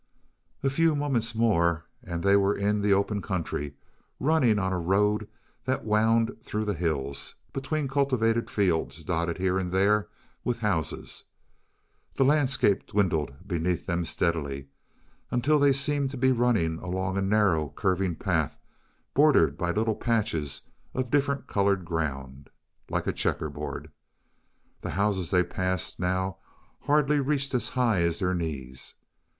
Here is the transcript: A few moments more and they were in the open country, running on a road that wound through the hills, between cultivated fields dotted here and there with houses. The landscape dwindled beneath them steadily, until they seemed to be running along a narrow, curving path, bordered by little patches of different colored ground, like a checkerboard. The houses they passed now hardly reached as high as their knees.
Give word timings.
A 0.63 0.69
few 0.71 0.95
moments 0.95 1.35
more 1.35 1.85
and 2.03 2.23
they 2.23 2.35
were 2.35 2.55
in 2.57 2.81
the 2.81 2.91
open 2.91 3.21
country, 3.21 3.75
running 4.19 4.57
on 4.57 4.73
a 4.73 4.79
road 4.79 5.27
that 5.65 5.85
wound 5.85 6.37
through 6.41 6.65
the 6.65 6.73
hills, 6.73 7.35
between 7.53 7.87
cultivated 7.87 8.49
fields 8.49 9.03
dotted 9.03 9.37
here 9.37 9.59
and 9.59 9.71
there 9.71 10.07
with 10.43 10.57
houses. 10.57 11.25
The 12.15 12.25
landscape 12.25 12.87
dwindled 12.87 13.47
beneath 13.47 13.85
them 13.85 14.03
steadily, 14.03 14.69
until 15.29 15.59
they 15.59 15.71
seemed 15.71 16.09
to 16.09 16.17
be 16.17 16.31
running 16.31 16.79
along 16.79 17.15
a 17.15 17.21
narrow, 17.21 17.69
curving 17.75 18.15
path, 18.15 18.57
bordered 19.13 19.55
by 19.55 19.69
little 19.69 19.93
patches 19.95 20.63
of 20.95 21.11
different 21.11 21.45
colored 21.45 21.85
ground, 21.85 22.49
like 22.89 23.05
a 23.05 23.13
checkerboard. 23.13 23.91
The 24.81 24.89
houses 24.97 25.29
they 25.29 25.43
passed 25.43 25.99
now 25.99 26.37
hardly 26.79 27.19
reached 27.19 27.53
as 27.53 27.69
high 27.69 28.01
as 28.01 28.17
their 28.17 28.33
knees. 28.33 28.95